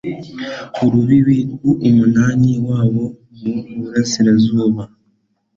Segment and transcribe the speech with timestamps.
[0.83, 3.03] urubibi rw'umunani wabo
[3.39, 4.83] mu burasirazuba